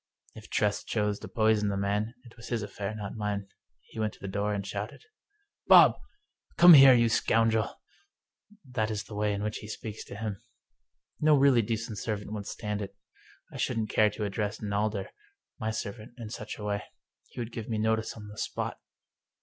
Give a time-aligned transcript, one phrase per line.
[0.33, 3.49] If Tress chose to poison the man, it was his affair, not mine.
[3.81, 5.03] He went to the door and shouted:"
[5.67, 5.99] Bob!
[6.57, 7.79] Come here, you scoundrel!"
[8.75, 10.41] That is the way in which he speaks to him.
[11.19, 12.97] No really decent servant would stand it.
[13.53, 15.09] I shouldn't care to address Nalder,
[15.59, 16.81] my servant, in such a way.
[17.27, 18.79] He would give me notice on the spot.